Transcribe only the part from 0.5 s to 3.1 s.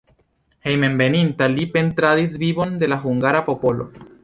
Hejmenveninta li pentradis vivon de la